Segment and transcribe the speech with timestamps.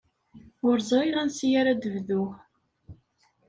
[0.67, 2.31] Ur ẓriɣ ansi ara d-bduɣ.